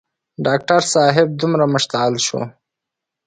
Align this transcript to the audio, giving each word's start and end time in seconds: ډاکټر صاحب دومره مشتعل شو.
ډاکټر 0.45 0.81
صاحب 0.93 1.27
دومره 1.41 1.63
مشتعل 1.73 2.13
شو. 2.25 2.41